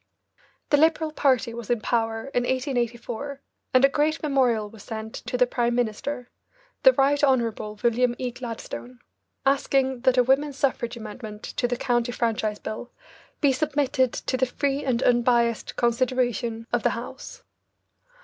The 0.71 0.77
Liberal 0.77 1.11
party 1.11 1.53
was 1.53 1.69
in 1.69 1.79
power 1.79 2.21
in 2.33 2.41
1884, 2.41 3.39
and 3.71 3.85
a 3.85 3.87
great 3.87 4.23
memorial 4.23 4.67
was 4.67 4.81
sent 4.81 5.13
to 5.13 5.37
the 5.37 5.45
Prime 5.45 5.75
Minister, 5.75 6.27
the 6.81 6.91
Right 6.93 7.23
Honourable 7.23 7.79
William 7.83 8.15
E. 8.17 8.31
Gladstone, 8.31 8.97
asking 9.45 9.99
that 9.99 10.17
a 10.17 10.23
women's 10.23 10.57
suffrage 10.57 10.97
amendment 10.97 11.43
to 11.43 11.67
the 11.67 11.77
County 11.77 12.11
Franchise 12.11 12.57
Bill 12.57 12.89
be 13.41 13.51
submitted 13.51 14.13
to 14.13 14.37
the 14.37 14.47
free 14.47 14.83
and 14.83 15.03
unbiased 15.03 15.75
consideration 15.75 16.65
of 16.73 16.81
the 16.81 16.89
House. 16.97 17.43